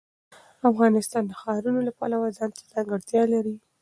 افغانستان 0.69 1.23
د 1.27 1.31
ښارونه 1.41 1.79
د 1.83 1.89
پلوه 1.99 2.29
ځانته 2.37 2.61
ځانګړتیا 2.71 3.23
لري. 3.33 3.55